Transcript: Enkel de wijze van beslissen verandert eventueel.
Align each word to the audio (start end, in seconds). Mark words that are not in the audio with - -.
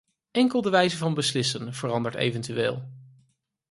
Enkel 0.31 0.61
de 0.61 0.69
wijze 0.69 0.97
van 0.97 1.13
beslissen 1.13 1.73
verandert 1.73 2.15
eventueel. 2.15 2.85